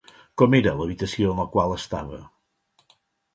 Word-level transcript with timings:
Com 0.41 0.55
era 0.59 0.71
l'habitació 0.79 1.33
en 1.35 1.41
la 1.41 1.45
qual 1.57 1.75
estava? 1.77 2.21